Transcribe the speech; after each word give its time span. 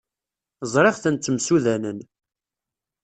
Ẓriɣ-ten 0.73 1.15
ttemsudanen. 1.17 1.99